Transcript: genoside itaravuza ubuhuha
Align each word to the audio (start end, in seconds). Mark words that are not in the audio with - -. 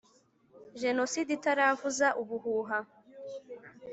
genoside 0.81 1.29
itaravuza 1.37 2.07
ubuhuha 2.21 2.77